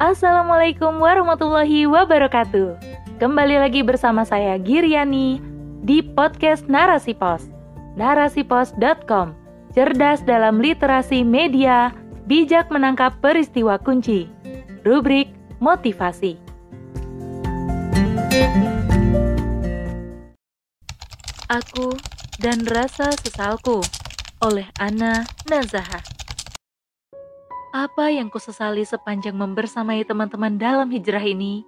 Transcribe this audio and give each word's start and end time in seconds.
Assalamualaikum 0.00 0.96
warahmatullahi 0.96 1.84
wabarakatuh. 1.84 2.72
Kembali 3.20 3.60
lagi 3.60 3.84
bersama 3.84 4.24
saya 4.24 4.56
Giriani 4.56 5.36
di 5.84 6.00
podcast 6.00 6.64
Narasi 6.72 7.12
Pos. 7.12 7.44
Narasipos.com. 8.00 9.36
Cerdas 9.76 10.24
dalam 10.24 10.56
literasi 10.56 11.20
media, 11.20 11.92
bijak 12.24 12.72
menangkap 12.72 13.12
peristiwa 13.20 13.76
kunci. 13.76 14.24
Rubrik 14.88 15.36
motivasi. 15.60 16.40
Aku 21.52 21.92
dan 22.40 22.64
Rasa 22.64 23.12
Sesalku 23.20 23.84
oleh 24.40 24.64
Ana 24.80 25.28
Nazaha. 25.44 26.19
Apa 27.70 28.10
yang 28.10 28.34
kusesali 28.34 28.82
sepanjang 28.82 29.38
membersamai 29.38 30.02
teman-teman 30.02 30.58
dalam 30.58 30.90
hijrah 30.90 31.22
ini 31.22 31.62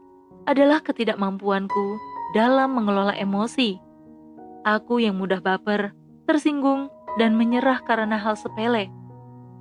adalah 0.51 0.83
ketidakmampuanku 0.83 1.95
dalam 2.35 2.75
mengelola 2.75 3.15
emosi. 3.15 3.79
Aku 4.67 4.99
yang 4.99 5.15
mudah 5.15 5.39
baper, 5.39 5.95
tersinggung, 6.27 6.91
dan 7.23 7.39
menyerah 7.39 7.79
karena 7.87 8.19
hal 8.19 8.35
sepele, 8.35 8.91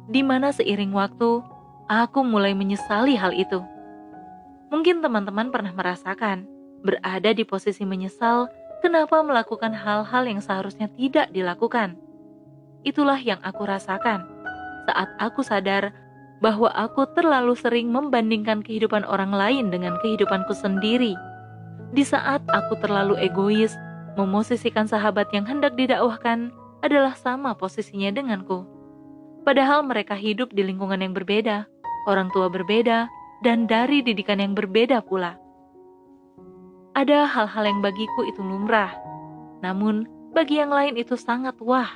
di 0.09 0.25
mana 0.25 0.49
seiring 0.49 0.89
waktu 0.97 1.45
aku 1.85 2.25
mulai 2.25 2.57
menyesali 2.57 3.13
hal 3.13 3.37
itu. 3.37 3.61
Mungkin 4.73 5.05
teman-teman 5.05 5.53
pernah 5.53 5.77
merasakan 5.77 6.49
berada 6.81 7.37
di 7.37 7.45
posisi 7.45 7.85
menyesal 7.85 8.49
kenapa 8.81 9.21
melakukan 9.21 9.77
hal-hal 9.77 10.25
yang 10.25 10.41
seharusnya 10.41 10.89
tidak 10.97 11.29
dilakukan. 11.29 12.01
Itulah 12.81 13.21
yang 13.21 13.37
aku 13.45 13.61
rasakan 13.61 14.25
saat 14.89 15.13
aku 15.21 15.45
sadar 15.45 15.93
bahwa 16.41 16.73
aku 16.73 17.05
terlalu 17.13 17.53
sering 17.53 17.93
membandingkan 17.93 18.65
kehidupan 18.65 19.05
orang 19.05 19.29
lain 19.29 19.69
dengan 19.69 19.95
kehidupanku 20.01 20.57
sendiri. 20.57 21.13
Di 21.93 22.01
saat 22.01 22.41
aku 22.49 22.81
terlalu 22.81 23.15
egois, 23.21 23.77
memosisikan 24.17 24.89
sahabat 24.89 25.29
yang 25.31 25.45
hendak 25.45 25.77
didakwahkan 25.77 26.49
adalah 26.81 27.13
sama 27.13 27.53
posisinya 27.53 28.09
denganku. 28.09 28.65
Padahal 29.45 29.85
mereka 29.85 30.17
hidup 30.17 30.49
di 30.53 30.65
lingkungan 30.65 31.01
yang 31.01 31.13
berbeda, 31.13 31.69
orang 32.09 32.33
tua 32.33 32.49
berbeda, 32.49 33.05
dan 33.45 33.69
dari 33.69 34.01
didikan 34.01 34.41
yang 34.41 34.53
berbeda 34.57 35.01
pula. 35.05 35.37
Ada 36.97 37.25
hal-hal 37.29 37.63
yang 37.69 37.79
bagiku 37.81 38.25
itu 38.27 38.41
lumrah, 38.41 38.93
namun 39.61 40.05
bagi 40.33 40.59
yang 40.61 40.73
lain 40.73 40.97
itu 40.97 41.17
sangat 41.17 41.55
wah. 41.61 41.89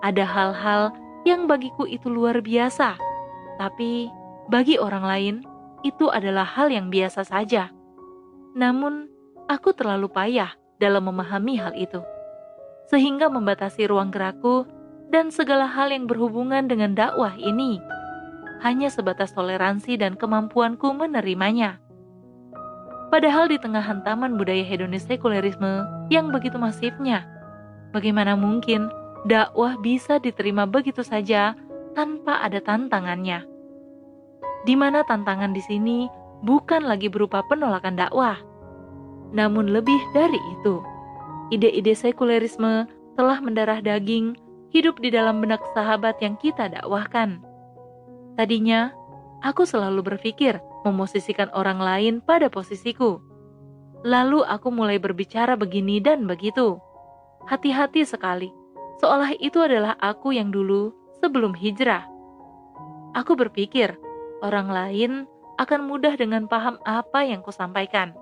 Ada 0.00 0.24
hal-hal 0.24 0.82
yang 1.28 1.44
bagiku 1.44 1.84
itu 1.84 2.08
luar 2.08 2.40
biasa, 2.40 2.96
tapi 3.60 4.08
bagi 4.48 4.80
orang 4.80 5.04
lain 5.04 5.34
itu 5.84 6.08
adalah 6.08 6.48
hal 6.48 6.72
yang 6.72 6.88
biasa 6.88 7.28
saja. 7.28 7.68
Namun, 8.56 9.12
aku 9.52 9.76
terlalu 9.76 10.08
payah 10.08 10.56
dalam 10.80 11.04
memahami 11.12 11.60
hal 11.60 11.76
itu, 11.76 12.00
sehingga 12.88 13.28
membatasi 13.28 13.84
ruang 13.84 14.08
gerakku 14.08 14.64
dan 15.12 15.28
segala 15.28 15.68
hal 15.68 15.92
yang 15.92 16.08
berhubungan 16.08 16.64
dengan 16.72 16.96
dakwah 16.96 17.36
ini 17.36 17.76
hanya 18.64 18.88
sebatas 18.88 19.32
toleransi 19.36 20.00
dan 20.00 20.16
kemampuanku 20.16 20.92
menerimanya. 20.96 21.80
Padahal 23.12 23.50
di 23.50 23.58
tengah 23.58 23.82
hantaman 23.82 24.38
budaya 24.40 24.62
hedonis 24.62 25.04
sekulerisme 25.04 25.84
yang 26.08 26.32
begitu 26.32 26.56
masifnya, 26.56 27.26
bagaimana 27.92 28.36
mungkin 28.36 28.88
dakwah 29.28 29.76
bisa 29.80 30.16
diterima 30.22 30.64
begitu 30.64 31.02
saja 31.02 31.56
tanpa 31.92 32.38
ada 32.44 32.62
tantangannya? 32.62 33.49
Di 34.64 34.76
mana 34.76 35.00
tantangan 35.04 35.56
di 35.56 35.62
sini 35.64 35.98
bukan 36.44 36.84
lagi 36.84 37.08
berupa 37.08 37.40
penolakan 37.48 37.96
dakwah, 37.96 38.36
namun 39.32 39.70
lebih 39.72 39.98
dari 40.12 40.38
itu. 40.60 40.80
Ide-ide 41.50 41.96
sekulerisme 41.96 42.86
telah 43.18 43.38
mendarah 43.42 43.82
daging 43.82 44.38
hidup 44.70 45.02
di 45.02 45.10
dalam 45.10 45.42
benak 45.42 45.60
sahabat 45.74 46.18
yang 46.22 46.38
kita 46.38 46.70
dakwahkan. 46.70 47.42
Tadinya, 48.38 48.94
aku 49.42 49.66
selalu 49.66 50.14
berpikir 50.14 50.62
memosisikan 50.86 51.50
orang 51.52 51.82
lain 51.82 52.14
pada 52.22 52.46
posisiku. 52.48 53.18
Lalu 54.06 54.46
aku 54.46 54.72
mulai 54.72 54.96
berbicara 54.96 55.58
begini 55.58 56.00
dan 56.00 56.24
begitu. 56.24 56.80
Hati-hati 57.44 58.06
sekali, 58.06 58.48
seolah 59.02 59.36
itu 59.36 59.60
adalah 59.60 59.98
aku 60.00 60.32
yang 60.32 60.48
dulu 60.48 60.94
sebelum 61.20 61.52
hijrah. 61.52 62.06
Aku 63.12 63.34
berpikir 63.36 63.98
orang 64.40 64.68
lain 64.68 65.12
akan 65.60 65.84
mudah 65.84 66.16
dengan 66.16 66.48
paham 66.48 66.80
apa 66.88 67.24
yang 67.24 67.44
kusampaikan. 67.44 68.16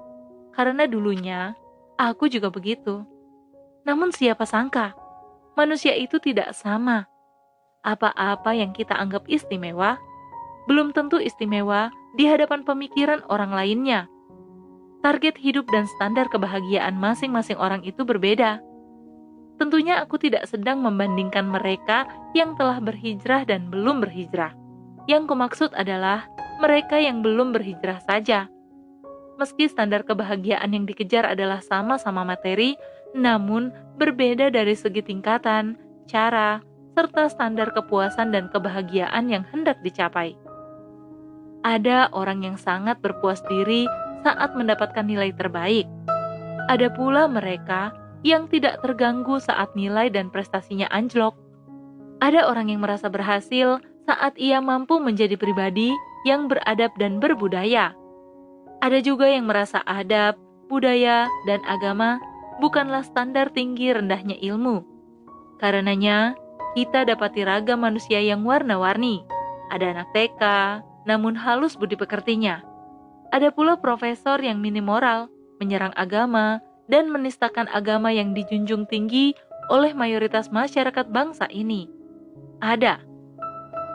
Karena 0.54 0.90
dulunya 0.90 1.54
aku 1.94 2.26
juga 2.26 2.50
begitu. 2.50 3.06
Namun 3.86 4.10
siapa 4.10 4.42
sangka, 4.42 4.94
manusia 5.54 5.94
itu 5.94 6.18
tidak 6.18 6.50
sama. 6.54 7.06
Apa-apa 7.86 8.58
yang 8.58 8.74
kita 8.74 8.98
anggap 8.98 9.24
istimewa, 9.30 9.96
belum 10.66 10.90
tentu 10.92 11.22
istimewa 11.22 11.94
di 12.18 12.26
hadapan 12.26 12.66
pemikiran 12.66 13.22
orang 13.30 13.54
lainnya. 13.54 14.10
Target 14.98 15.38
hidup 15.38 15.70
dan 15.70 15.86
standar 15.86 16.26
kebahagiaan 16.26 16.98
masing-masing 16.98 17.54
orang 17.54 17.86
itu 17.86 18.02
berbeda. 18.02 18.58
Tentunya 19.62 20.02
aku 20.02 20.18
tidak 20.18 20.46
sedang 20.50 20.82
membandingkan 20.82 21.46
mereka 21.46 22.06
yang 22.34 22.58
telah 22.58 22.82
berhijrah 22.82 23.46
dan 23.46 23.70
belum 23.70 24.02
berhijrah. 24.02 24.54
Yang 25.08 25.32
kumaksud 25.32 25.70
adalah 25.72 26.28
mereka 26.60 27.00
yang 27.00 27.24
belum 27.24 27.56
berhijrah 27.56 28.04
saja. 28.04 28.52
Meski 29.40 29.64
standar 29.64 30.04
kebahagiaan 30.04 30.68
yang 30.76 30.84
dikejar 30.84 31.24
adalah 31.24 31.64
sama-sama 31.64 32.28
materi, 32.28 32.76
namun 33.16 33.72
berbeda 33.96 34.52
dari 34.52 34.76
segi 34.76 35.00
tingkatan, 35.00 35.80
cara, 36.04 36.60
serta 36.92 37.32
standar 37.32 37.72
kepuasan 37.72 38.36
dan 38.36 38.52
kebahagiaan 38.52 39.32
yang 39.32 39.48
hendak 39.48 39.80
dicapai. 39.80 40.36
Ada 41.64 42.12
orang 42.12 42.44
yang 42.44 42.56
sangat 42.60 43.00
berpuas 43.00 43.40
diri 43.48 43.88
saat 44.26 44.52
mendapatkan 44.52 45.06
nilai 45.08 45.32
terbaik. 45.32 45.88
Ada 46.68 46.92
pula 46.92 47.30
mereka 47.30 47.96
yang 48.26 48.50
tidak 48.50 48.82
terganggu 48.84 49.40
saat 49.40 49.72
nilai 49.72 50.10
dan 50.10 50.28
prestasinya 50.28 50.90
anjlok. 50.90 51.38
Ada 52.18 52.50
orang 52.50 52.74
yang 52.74 52.82
merasa 52.82 53.06
berhasil 53.06 53.78
saat 54.08 54.32
ia 54.40 54.64
mampu 54.64 54.96
menjadi 54.96 55.36
pribadi 55.36 55.92
yang 56.24 56.48
beradab 56.48 56.96
dan 56.96 57.20
berbudaya. 57.20 57.92
Ada 58.80 59.04
juga 59.04 59.28
yang 59.28 59.44
merasa 59.44 59.84
adab, 59.84 60.40
budaya, 60.72 61.28
dan 61.44 61.60
agama 61.68 62.16
bukanlah 62.56 63.04
standar 63.04 63.52
tinggi 63.52 63.92
rendahnya 63.92 64.40
ilmu. 64.40 64.80
Karenanya, 65.60 66.32
kita 66.72 67.04
dapati 67.04 67.44
ragam 67.44 67.84
manusia 67.84 68.22
yang 68.22 68.46
warna-warni. 68.48 69.26
Ada 69.68 69.92
anak 69.92 70.08
TK, 70.16 70.42
namun 71.04 71.36
halus 71.36 71.76
budi 71.76 71.98
pekertinya. 71.98 72.64
Ada 73.28 73.52
pula 73.52 73.76
profesor 73.76 74.40
yang 74.40 74.62
minim 74.62 74.88
moral, 74.88 75.28
menyerang 75.60 75.92
agama, 75.98 76.64
dan 76.88 77.12
menistakan 77.12 77.68
agama 77.68 78.08
yang 78.08 78.32
dijunjung 78.32 78.88
tinggi 78.88 79.36
oleh 79.68 79.92
mayoritas 79.92 80.48
masyarakat 80.48 81.12
bangsa 81.12 81.44
ini. 81.52 81.90
Ada. 82.64 83.07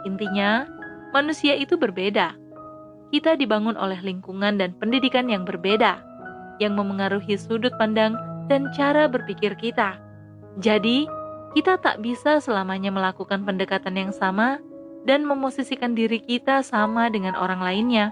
Intinya, 0.03 0.68
manusia 1.16 1.56
itu 1.56 1.80
berbeda. 1.80 2.36
Kita 3.14 3.38
dibangun 3.38 3.78
oleh 3.78 4.02
lingkungan 4.02 4.58
dan 4.58 4.74
pendidikan 4.81 5.30
yang 5.30 5.46
berbeda, 5.46 6.02
yang 6.58 6.74
memengaruhi 6.74 7.38
sudut 7.38 7.72
pandang 7.78 8.18
dan 8.50 8.74
cara 8.74 9.06
berpikir 9.06 9.53
kita. 9.56 10.02
Jadi, 10.59 11.06
kita 11.53 11.78
tak 11.78 12.02
bisa 12.02 12.41
selamanya 12.41 12.90
melakukan 12.90 13.46
pendekatan 13.46 13.94
yang 13.94 14.12
sama 14.12 14.58
dan 15.05 15.22
memosisikan 15.22 15.94
diri 15.94 16.17
kita 16.17 16.66
sama 16.66 17.14
dengan 17.14 17.38
orang 17.38 17.61
lainnya. 17.61 18.09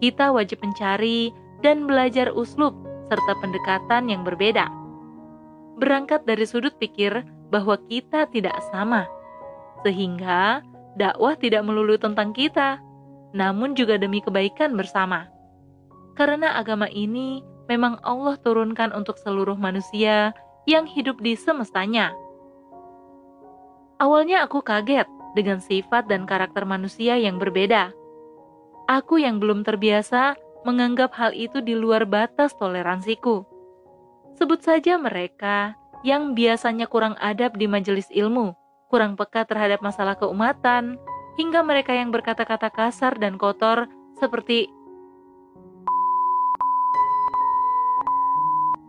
Kita 0.00 0.32
wajib 0.32 0.64
mencari 0.64 1.28
dan 1.60 1.84
belajar 1.84 2.32
uslub 2.32 2.72
serta 3.12 3.32
pendekatan 3.42 4.08
yang 4.08 4.22
berbeda. 4.24 4.70
Berangkat 5.76 6.24
dari 6.24 6.48
sudut 6.48 6.74
pikir 6.80 7.26
bahwa 7.52 7.76
kita 7.88 8.30
tidak 8.30 8.56
sama, 8.70 9.04
sehingga 9.82 10.62
dakwah 10.98 11.38
tidak 11.38 11.62
melulu 11.62 11.94
tentang 11.96 12.34
kita, 12.34 12.82
namun 13.32 13.78
juga 13.78 13.96
demi 13.96 14.18
kebaikan 14.18 14.74
bersama. 14.74 15.30
Karena 16.18 16.58
agama 16.58 16.90
ini 16.90 17.46
memang 17.70 18.02
Allah 18.02 18.34
turunkan 18.42 18.90
untuk 18.90 19.16
seluruh 19.22 19.54
manusia 19.54 20.34
yang 20.66 20.84
hidup 20.84 21.22
di 21.22 21.38
semestanya. 21.38 22.12
Awalnya 24.02 24.46
aku 24.46 24.62
kaget 24.62 25.06
dengan 25.38 25.62
sifat 25.62 26.10
dan 26.10 26.26
karakter 26.26 26.66
manusia 26.66 27.14
yang 27.14 27.38
berbeda. 27.38 27.94
Aku 28.90 29.20
yang 29.20 29.38
belum 29.38 29.62
terbiasa 29.62 30.34
menganggap 30.66 31.14
hal 31.14 31.30
itu 31.36 31.62
di 31.62 31.78
luar 31.78 32.08
batas 32.08 32.56
toleransiku. 32.56 33.46
Sebut 34.38 34.62
saja 34.62 34.96
mereka 34.96 35.74
yang 36.06 36.32
biasanya 36.34 36.86
kurang 36.86 37.18
adab 37.18 37.58
di 37.58 37.66
majelis 37.66 38.06
ilmu, 38.14 38.54
kurang 38.88 39.14
peka 39.14 39.44
terhadap 39.44 39.84
masalah 39.84 40.16
keumatan, 40.16 40.96
hingga 41.36 41.62
mereka 41.62 41.94
yang 41.94 42.10
berkata-kata 42.10 42.72
kasar 42.72 43.14
dan 43.20 43.38
kotor 43.38 43.86
seperti 44.18 44.72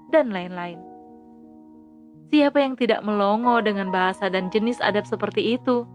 dan 0.10 0.34
lain-lain. 0.34 0.82
Siapa 2.34 2.62
yang 2.62 2.74
tidak 2.78 3.06
melongo 3.06 3.62
dengan 3.62 3.94
bahasa 3.94 4.30
dan 4.30 4.50
jenis 4.50 4.82
adab 4.82 5.06
seperti 5.06 5.58
itu? 5.58 5.86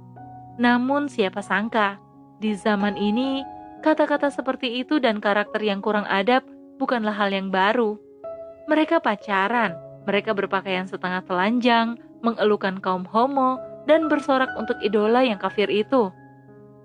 Namun 0.59 1.11
siapa 1.11 1.43
sangka, 1.43 1.99
di 2.39 2.55
zaman 2.55 2.95
ini, 2.95 3.43
kata-kata 3.83 4.31
seperti 4.31 4.83
itu 4.83 5.03
dan 5.03 5.19
karakter 5.19 5.63
yang 5.63 5.83
kurang 5.83 6.07
adab 6.07 6.47
bukanlah 6.79 7.15
hal 7.15 7.31
yang 7.31 7.51
baru. 7.51 7.99
Mereka 8.67 9.03
pacaran, 9.03 9.75
mereka 10.07 10.35
berpakaian 10.35 10.87
setengah 10.87 11.23
telanjang, 11.27 11.99
mengelukan 12.23 12.83
kaum 12.83 13.07
homo, 13.07 13.61
dan 13.85 14.09
bersorak 14.09 14.51
untuk 14.57 14.77
idola 14.81 15.25
yang 15.25 15.41
kafir 15.41 15.69
itu. 15.69 16.13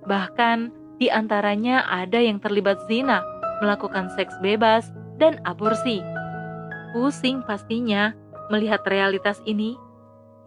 Bahkan, 0.08 0.72
di 1.00 1.08
antaranya 1.08 1.88
ada 1.88 2.20
yang 2.20 2.44
terlibat 2.44 2.80
zina, 2.92 3.24
melakukan 3.64 4.12
seks 4.16 4.36
bebas, 4.44 4.92
dan 5.20 5.40
aborsi. 5.44 6.04
Pusing 6.96 7.44
pastinya 7.44 8.16
melihat 8.50 8.84
realitas 8.88 9.40
ini. 9.46 9.76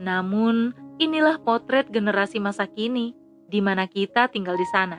Namun, 0.00 0.74
inilah 0.98 1.38
potret 1.40 1.88
generasi 1.88 2.42
masa 2.42 2.66
kini, 2.68 3.14
di 3.48 3.60
mana 3.60 3.86
kita 3.86 4.28
tinggal 4.32 4.56
di 4.56 4.66
sana. 4.72 4.98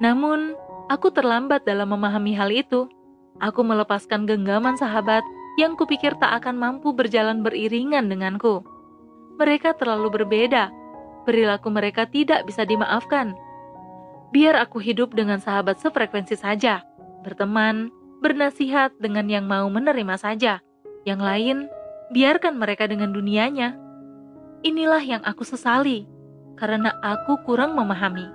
Namun, 0.00 0.54
aku 0.88 1.12
terlambat 1.12 1.64
dalam 1.68 1.92
memahami 1.92 2.32
hal 2.36 2.48
itu. 2.52 2.88
Aku 3.40 3.64
melepaskan 3.64 4.28
genggaman 4.28 4.76
sahabat 4.76 5.24
yang 5.56 5.76
kupikir 5.76 6.12
tak 6.20 6.44
akan 6.44 6.56
mampu 6.60 6.92
berjalan 6.92 7.40
beriringan 7.44 8.08
denganku. 8.08 8.64
Mereka 9.40 9.80
terlalu 9.80 10.20
berbeda, 10.20 10.68
perilaku 11.24 11.72
mereka 11.72 12.04
tidak 12.04 12.44
bisa 12.44 12.68
dimaafkan 12.68 13.32
biar 14.30 14.54
aku 14.58 14.78
hidup 14.78 15.12
dengan 15.14 15.42
sahabat 15.42 15.82
sefrekuensi 15.82 16.38
saja, 16.38 16.86
berteman, 17.26 17.90
bernasihat 18.22 18.94
dengan 19.02 19.26
yang 19.26 19.46
mau 19.46 19.66
menerima 19.66 20.16
saja. 20.16 20.62
Yang 21.02 21.20
lain, 21.20 21.56
biarkan 22.14 22.54
mereka 22.58 22.86
dengan 22.86 23.10
dunianya. 23.10 23.74
Inilah 24.62 25.02
yang 25.02 25.22
aku 25.26 25.42
sesali, 25.42 26.06
karena 26.54 26.94
aku 27.02 27.40
kurang 27.42 27.74
memahami 27.74 28.28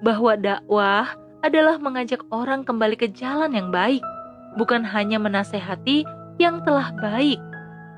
bahwa 0.00 0.32
dakwah 0.34 1.12
adalah 1.44 1.76
mengajak 1.76 2.24
orang 2.32 2.64
kembali 2.64 2.96
ke 2.96 3.12
jalan 3.12 3.52
yang 3.52 3.68
baik, 3.68 4.00
bukan 4.56 4.80
hanya 4.82 5.20
menasehati 5.20 6.08
yang 6.40 6.64
telah 6.64 6.90
baik. 6.96 7.40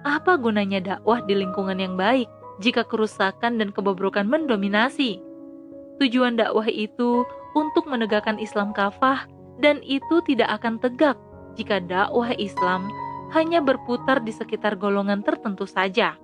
Apa 0.02 0.34
gunanya 0.34 0.82
dakwah 0.82 1.22
di 1.22 1.38
lingkungan 1.38 1.78
yang 1.78 1.94
baik 1.94 2.26
jika 2.58 2.82
kerusakan 2.82 3.62
dan 3.62 3.70
kebobrokan 3.70 4.26
mendominasi? 4.26 5.22
Tujuan 6.02 6.34
dakwah 6.34 6.66
itu 6.66 7.22
untuk 7.54 7.86
menegakkan 7.86 8.42
Islam 8.42 8.74
kafah 8.74 9.30
dan 9.62 9.78
itu 9.86 10.18
tidak 10.26 10.58
akan 10.58 10.82
tegak 10.82 11.14
jika 11.54 11.78
dakwah 11.78 12.34
Islam 12.34 12.90
hanya 13.30 13.62
berputar 13.62 14.20
di 14.20 14.34
sekitar 14.34 14.74
golongan 14.74 15.22
tertentu 15.22 15.70
saja. 15.70 16.18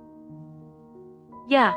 Ya, 1.47 1.73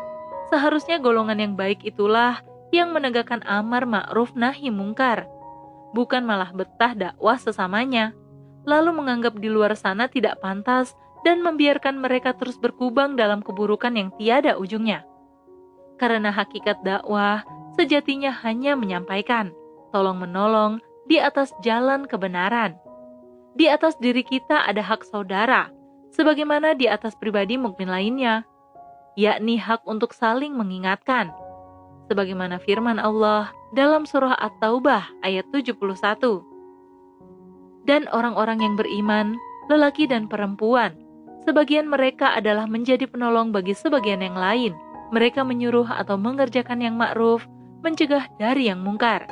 seharusnya 0.52 0.98
golongan 0.98 1.38
yang 1.40 1.54
baik 1.54 1.86
itulah 1.86 2.42
yang 2.74 2.90
menegakkan 2.90 3.40
amar 3.46 3.86
ma'ruf 3.86 4.34
nahi 4.34 4.68
mungkar, 4.74 5.24
bukan 5.96 6.24
malah 6.24 6.52
betah 6.52 6.92
dakwah 6.92 7.38
sesamanya, 7.38 8.12
lalu 8.66 8.92
menganggap 8.92 9.38
di 9.38 9.48
luar 9.48 9.72
sana 9.76 10.08
tidak 10.08 10.40
pantas 10.40 10.92
dan 11.22 11.42
membiarkan 11.42 12.02
mereka 12.02 12.34
terus 12.34 12.58
berkubang 12.58 13.14
dalam 13.14 13.42
keburukan 13.42 13.94
yang 13.94 14.10
tiada 14.18 14.58
ujungnya. 14.58 15.06
Karena 15.98 16.34
hakikat 16.34 16.82
dakwah 16.82 17.46
sejatinya 17.78 18.34
hanya 18.42 18.74
menyampaikan, 18.74 19.54
tolong-menolong 19.94 20.82
di 21.06 21.22
atas 21.22 21.54
jalan 21.62 22.06
kebenaran. 22.10 22.74
Di 23.54 23.68
atas 23.68 23.94
diri 24.00 24.24
kita 24.26 24.66
ada 24.66 24.80
hak 24.82 25.06
saudara, 25.06 25.70
sebagaimana 26.10 26.74
di 26.74 26.88
atas 26.88 27.14
pribadi 27.14 27.60
mukmin 27.60 27.88
lainnya, 27.88 28.42
yakni 29.14 29.60
hak 29.60 29.84
untuk 29.84 30.16
saling 30.16 30.56
mengingatkan. 30.56 31.30
Sebagaimana 32.10 32.58
firman 32.60 32.98
Allah 32.98 33.52
dalam 33.72 34.04
surah 34.04 34.36
At-Taubah 34.36 35.24
ayat 35.24 35.48
71. 35.54 36.42
Dan 37.82 38.06
orang-orang 38.14 38.62
yang 38.62 38.74
beriman, 38.78 39.34
lelaki 39.66 40.06
dan 40.06 40.30
perempuan, 40.30 40.94
sebagian 41.44 41.90
mereka 41.90 42.34
adalah 42.34 42.66
menjadi 42.66 43.06
penolong 43.06 43.50
bagi 43.50 43.74
sebagian 43.74 44.22
yang 44.22 44.38
lain. 44.38 44.72
Mereka 45.12 45.44
menyuruh 45.44 45.86
atau 45.86 46.16
mengerjakan 46.16 46.80
yang 46.80 46.96
ma'ruf 46.96 47.44
mencegah 47.82 48.30
dari 48.38 48.70
yang 48.70 48.80
mungkar. 48.80 49.26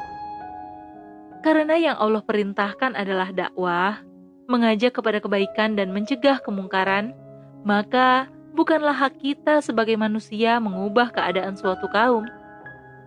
Karena 1.41 1.79
yang 1.81 1.97
Allah 1.97 2.21
perintahkan 2.21 2.93
adalah 2.93 3.33
dakwah, 3.33 4.05
mengajak 4.51 5.01
kepada 5.01 5.23
kebaikan 5.25 5.79
dan 5.79 5.89
mencegah 5.95 6.43
kemungkaran, 6.45 7.17
maka 7.65 8.29
bukanlah 8.53 8.93
hak 8.93 9.17
kita 9.23 9.65
sebagai 9.65 9.97
manusia 9.97 10.61
mengubah 10.61 11.09
keadaan 11.15 11.57
suatu 11.57 11.89
kaum. 11.89 12.29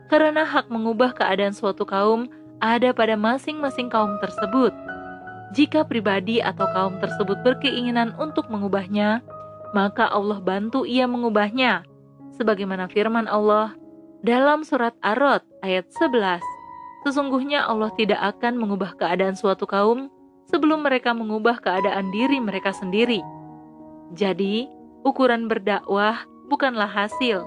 Karena 0.09 0.47
hak 0.47 0.71
mengubah 0.71 1.13
keadaan 1.13 1.53
suatu 1.53 1.85
kaum 1.85 2.25
ada 2.63 2.95
pada 2.95 3.19
masing-masing 3.19 3.91
kaum 3.91 4.17
tersebut. 4.23 4.71
Jika 5.53 5.85
pribadi 5.85 6.41
atau 6.41 6.65
kaum 6.73 6.97
tersebut 6.97 7.37
berkeinginan 7.45 8.17
untuk 8.17 8.49
mengubahnya, 8.49 9.21
maka 9.77 10.09
Allah 10.09 10.41
bantu 10.41 10.81
ia 10.81 11.05
mengubahnya. 11.05 11.85
Sebagaimana 12.33 12.89
firman 12.89 13.29
Allah, 13.29 13.77
dalam 14.25 14.65
surat 14.65 14.97
Ar-Rod 15.05 15.45
ayat 15.61 15.85
11, 15.93 16.41
sesungguhnya 17.05 17.69
Allah 17.69 17.93
tidak 17.93 18.17
akan 18.33 18.57
mengubah 18.57 18.97
keadaan 18.97 19.37
suatu 19.37 19.69
kaum 19.69 20.09
sebelum 20.49 20.81
mereka 20.81 21.13
mengubah 21.13 21.61
keadaan 21.61 22.09
diri 22.09 22.41
mereka 22.41 22.73
sendiri. 22.73 23.21
Jadi, 24.17 24.65
ukuran 25.05 25.45
berdakwah 25.45 26.25
bukanlah 26.49 26.89
hasil, 26.89 27.45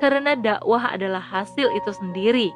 karena 0.00 0.40
dakwah 0.40 0.96
adalah 0.96 1.20
hasil 1.20 1.68
itu 1.76 1.92
sendiri. 1.92 2.48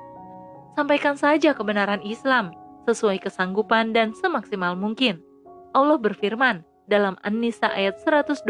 Sampaikan 0.72 1.20
saja 1.20 1.52
kebenaran 1.52 2.00
Islam 2.00 2.56
sesuai 2.90 3.22
kesanggupan 3.22 3.94
dan 3.94 4.10
semaksimal 4.18 4.74
mungkin. 4.74 5.22
Allah 5.70 6.02
berfirman 6.02 6.66
dalam 6.90 7.14
An-Nisa 7.22 7.70
ayat 7.70 8.02
125, 8.02 8.42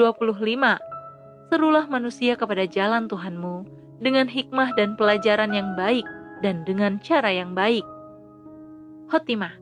Serulah 1.52 1.84
manusia 1.90 2.40
kepada 2.40 2.64
jalan 2.64 3.04
Tuhanmu 3.04 3.68
dengan 4.00 4.24
hikmah 4.24 4.72
dan 4.80 4.96
pelajaran 4.96 5.52
yang 5.52 5.76
baik 5.76 6.08
dan 6.40 6.64
dengan 6.64 6.96
cara 7.04 7.28
yang 7.28 7.52
baik. 7.52 7.84
Khotimah, 9.12 9.52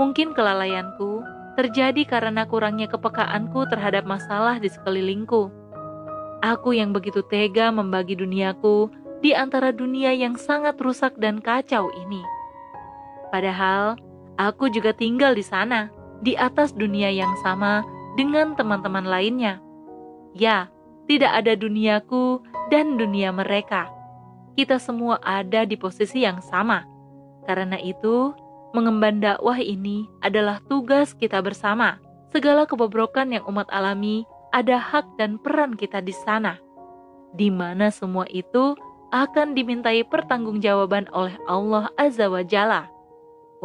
mungkin 0.00 0.32
kelalaianku 0.32 1.20
terjadi 1.60 2.04
karena 2.08 2.48
kurangnya 2.48 2.88
kepekaanku 2.88 3.68
terhadap 3.68 4.08
masalah 4.08 4.56
di 4.56 4.72
sekelilingku. 4.72 5.52
Aku 6.40 6.72
yang 6.72 6.92
begitu 6.92 7.24
tega 7.26 7.72
membagi 7.72 8.16
duniaku 8.16 8.88
di 9.24 9.32
antara 9.32 9.72
dunia 9.72 10.12
yang 10.12 10.36
sangat 10.36 10.76
rusak 10.78 11.16
dan 11.16 11.40
kacau 11.40 11.88
ini. 12.06 12.22
Padahal 13.32 13.98
aku 14.36 14.72
juga 14.72 14.92
tinggal 14.92 15.36
di 15.36 15.44
sana, 15.44 15.92
di 16.24 16.36
atas 16.36 16.72
dunia 16.72 17.12
yang 17.12 17.32
sama 17.44 17.84
dengan 18.16 18.56
teman-teman 18.56 19.04
lainnya. 19.04 19.60
Ya, 20.36 20.68
tidak 21.08 21.32
ada 21.32 21.52
duniaku 21.56 22.40
dan 22.72 22.96
dunia 22.96 23.32
mereka. 23.32 23.88
Kita 24.56 24.80
semua 24.80 25.20
ada 25.20 25.68
di 25.68 25.76
posisi 25.76 26.24
yang 26.24 26.40
sama. 26.40 26.84
Karena 27.44 27.76
itu, 27.78 28.32
mengemban 28.72 29.20
dakwah 29.20 29.60
ini 29.60 30.08
adalah 30.24 30.60
tugas 30.66 31.12
kita 31.12 31.40
bersama. 31.44 32.00
Segala 32.32 32.64
kebobrokan 32.64 33.32
yang 33.32 33.44
umat 33.48 33.68
alami, 33.72 34.24
ada 34.50 34.80
hak 34.80 35.20
dan 35.20 35.36
peran 35.40 35.76
kita 35.76 36.00
di 36.00 36.12
sana. 36.12 36.56
Di 37.36 37.52
mana 37.52 37.92
semua 37.92 38.24
itu 38.32 38.74
akan 39.12 39.54
dimintai 39.54 40.02
pertanggungjawaban 40.08 41.06
oleh 41.14 41.36
Allah 41.46 41.92
Azza 42.00 42.26
wa 42.26 42.42
Jalla. 42.42 42.95